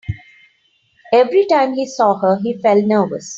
Every 1.13 1.45
time 1.45 1.75
he 1.75 1.85
saw 1.85 2.17
her, 2.17 2.39
he 2.41 2.57
felt 2.57 2.85
nervous. 2.85 3.29